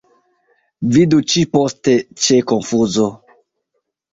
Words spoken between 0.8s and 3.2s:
Vidu ĉi-poste ĉe Konfuzo.